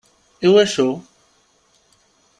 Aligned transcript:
I 0.45 0.47
wacu? 0.53 0.87